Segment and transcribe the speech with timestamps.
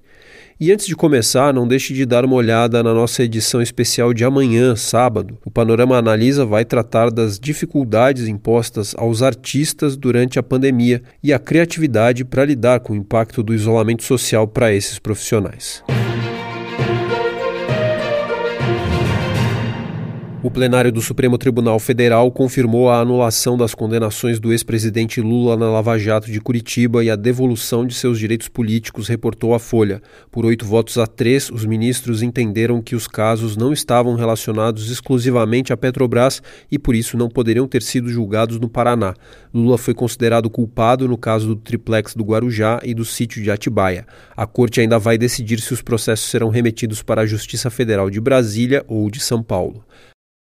[0.61, 4.23] E antes de começar, não deixe de dar uma olhada na nossa edição especial de
[4.23, 5.37] amanhã, sábado.
[5.45, 11.39] O Panorama Analisa vai tratar das dificuldades impostas aos artistas durante a pandemia e a
[11.39, 15.83] criatividade para lidar com o impacto do isolamento social para esses profissionais.
[20.41, 25.69] O plenário do Supremo Tribunal Federal confirmou a anulação das condenações do ex-presidente Lula na
[25.69, 30.01] Lava Jato de Curitiba e a devolução de seus direitos políticos, reportou a Folha.
[30.31, 35.73] Por oito votos a três, os ministros entenderam que os casos não estavam relacionados exclusivamente
[35.73, 39.13] à Petrobras e, por isso, não poderiam ter sido julgados no Paraná.
[39.53, 44.07] Lula foi considerado culpado no caso do triplex do Guarujá e do sítio de Atibaia.
[44.37, 48.21] A corte ainda vai decidir se os processos serão remetidos para a Justiça Federal de
[48.21, 49.83] Brasília ou de São Paulo.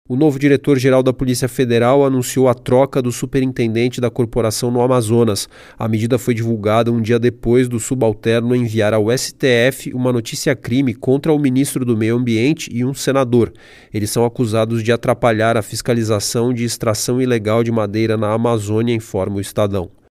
[0.10, 5.48] O novo diretor-geral da Polícia Federal anunciou a troca do superintendente da corporação no Amazonas.
[5.80, 11.32] A medida foi divulgada um dia depois do subalterno enviar ao STF uma notícia-crime contra
[11.32, 13.54] o ministro do Meio Ambiente e um senador.
[13.94, 19.38] Eles são acusados de atrapalhar a fiscalização de extração ilegal de madeira na Amazônia, informa
[19.38, 20.03] o Estadão.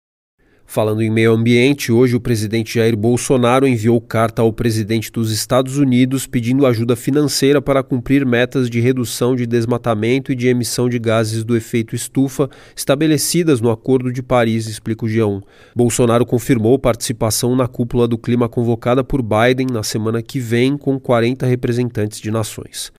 [0.73, 5.77] Falando em meio ambiente, hoje o presidente Jair Bolsonaro enviou carta ao presidente dos Estados
[5.77, 10.98] Unidos pedindo ajuda financeira para cumprir metas de redução de desmatamento e de emissão de
[10.98, 15.43] gases do efeito estufa estabelecidas no Acordo de Paris, explica o G1.
[15.77, 20.98] Bolsonaro confirmou participação na cúpula do clima convocada por Biden na semana que vem com
[20.98, 22.91] 40 representantes de nações.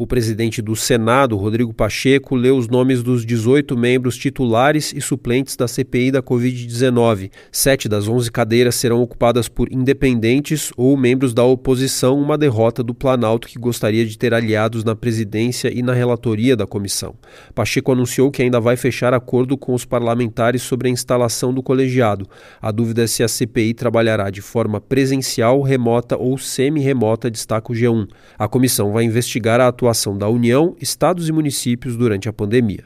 [0.00, 5.56] O presidente do Senado, Rodrigo Pacheco, leu os nomes dos 18 membros titulares e suplentes
[5.56, 7.30] da CPI da Covid-19.
[7.52, 12.94] Sete das 11 cadeiras serão ocupadas por independentes ou membros da oposição, uma derrota do
[12.94, 17.14] Planalto que gostaria de ter aliados na presidência e na relatoria da comissão.
[17.54, 22.26] Pacheco anunciou que ainda vai fechar acordo com os parlamentares sobre a instalação do colegiado.
[22.58, 27.74] A dúvida é se a CPI trabalhará de forma presencial, remota ou semi-remota, destaca o
[27.76, 28.08] G1.
[28.38, 32.84] A comissão vai investigar a atuação atuação da União, estados e municípios durante a pandemia.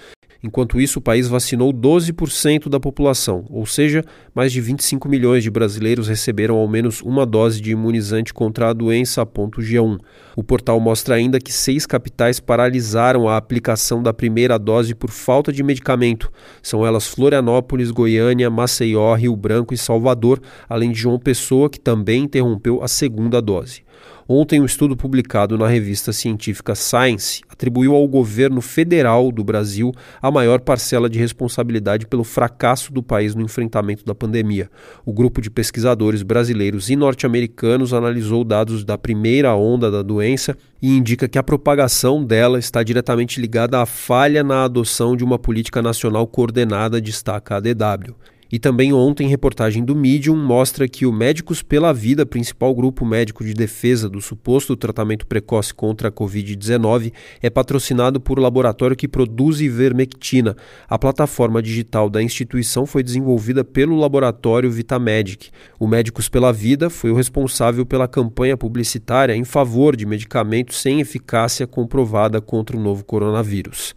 [0.47, 5.51] Enquanto isso, o país vacinou 12% da população, ou seja, mais de 25 milhões de
[5.51, 9.99] brasileiros receberam ao menos uma dose de imunizante contra a doença, aponta o G1.
[10.37, 15.51] O portal mostra ainda que seis capitais paralisaram a aplicação da primeira dose por falta
[15.51, 16.31] de medicamento.
[16.63, 22.25] São elas Florianópolis, Goiânia, Maceió, Rio Branco e Salvador, além de João Pessoa, que também
[22.25, 23.83] interrompeu a segunda dose.
[24.27, 30.31] Ontem, um estudo publicado na revista científica Science atribuiu ao governo federal do Brasil a
[30.31, 34.71] maior parcela de responsabilidade pelo fracasso do país no enfrentamento da pandemia.
[35.05, 40.97] O grupo de pesquisadores brasileiros e norte-americanos analisou dados da primeira onda da doença e
[40.97, 45.83] indica que a propagação dela está diretamente ligada à falha na adoção de uma política
[45.83, 48.15] nacional coordenada, destaca a DW.
[48.55, 53.45] E também ontem, reportagem do Medium mostra que o Médicos pela Vida, principal grupo médico
[53.45, 59.61] de defesa do suposto tratamento precoce contra a Covid-19, é patrocinado por laboratório que produz
[59.61, 60.57] ivermectina.
[60.89, 65.51] A plataforma digital da instituição foi desenvolvida pelo laboratório Vitamedic.
[65.77, 71.01] O Médicos pela Vida foi o responsável pela campanha publicitária em favor de medicamentos sem
[71.01, 73.97] eficácia comprovada contra o novo coronavírus.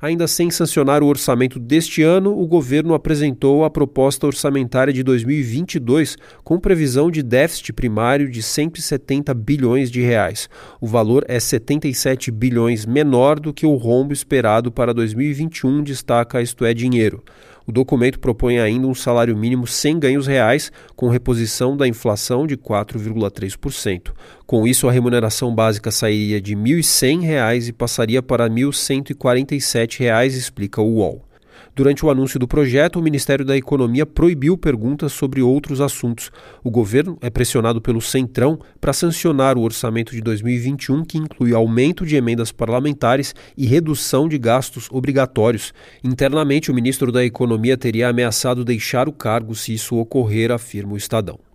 [0.00, 6.16] Ainda sem sancionar o orçamento deste ano, o governo apresentou a proposta orçamentária de 2022
[6.44, 10.48] com previsão de déficit primário de 170 bilhões de reais.
[10.80, 16.64] O valor é 77 bilhões menor do que o rombo esperado para 2021, destaca Isto
[16.64, 17.22] é Dinheiro.
[17.68, 22.56] O documento propõe ainda um salário mínimo sem ganhos reais, com reposição da inflação de
[22.56, 24.10] 4,3%.
[24.46, 30.80] Com isso, a remuneração básica sairia de R$ 1.100 e passaria para R$ 1.147, explica
[30.80, 31.27] o UOL.
[31.74, 36.30] Durante o anúncio do projeto, o Ministério da Economia proibiu perguntas sobre outros assuntos.
[36.62, 42.04] O governo é pressionado pelo Centrão para sancionar o orçamento de 2021, que inclui aumento
[42.04, 45.72] de emendas parlamentares e redução de gastos obrigatórios.
[46.02, 50.96] Internamente, o ministro da Economia teria ameaçado deixar o cargo se isso ocorrer, afirma o
[50.96, 51.47] Estadão.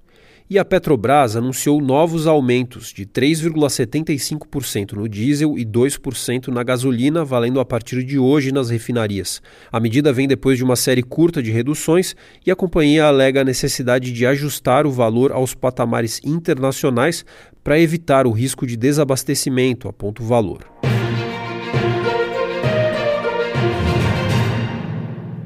[0.50, 7.62] E a Petrobras anunciou novos aumentos de 3,75% no diesel e 2% na gasolina, valendo
[7.62, 9.42] a partir de hoje nas refinarias.
[9.72, 12.14] A medida vem depois de uma série curta de reduções
[12.46, 17.26] e a companhia alega a necessidade de ajustar o valor aos patamares internacionais
[17.64, 20.73] para evitar o risco de desabastecimento, aponta o valor.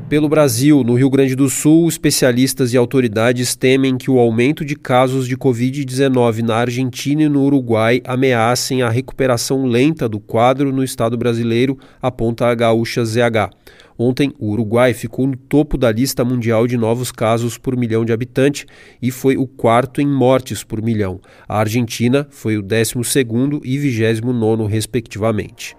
[0.10, 4.74] Pelo Brasil, no Rio Grande do Sul, especialistas e autoridades temem que o aumento de
[4.74, 10.82] casos de Covid-19 na Argentina e no Uruguai ameacem a recuperação lenta do quadro no
[10.82, 13.50] estado brasileiro, aponta a gaúcha ZH.
[13.98, 18.14] Ontem, o Uruguai ficou no topo da lista mundial de novos casos por milhão de
[18.14, 18.66] habitantes
[19.02, 21.20] e foi o quarto em mortes por milhão.
[21.46, 25.76] A Argentina foi o décimo segundo e vigésimo nono, respectivamente.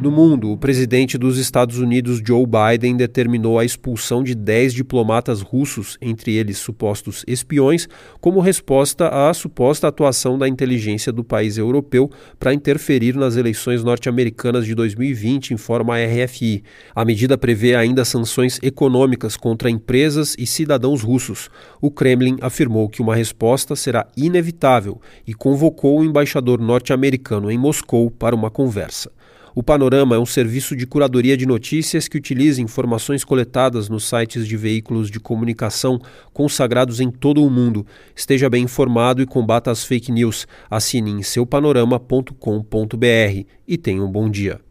[0.00, 5.42] No mundo, o presidente dos Estados Unidos, Joe Biden, determinou a expulsão de 10 diplomatas
[5.42, 7.88] russos, entre eles supostos espiões,
[8.20, 12.08] como resposta à suposta atuação da inteligência do país europeu
[12.38, 16.62] para interferir nas eleições norte-americanas de 2020, informa a RFI.
[16.94, 21.50] A medida prevê ainda sanções econômicas contra empresas e cidadãos russos.
[21.80, 28.12] O Kremlin afirmou que uma resposta será inevitável e convocou o embaixador norte-americano em Moscou
[28.12, 29.10] para uma conversa.
[29.54, 34.46] O Panorama é um serviço de curadoria de notícias que utiliza informações coletadas nos sites
[34.46, 36.00] de veículos de comunicação
[36.32, 37.86] consagrados em todo o mundo.
[38.14, 40.46] Esteja bem informado e combata as fake news.
[40.70, 44.67] Assine em seupanorama.com.br e tenha um bom dia.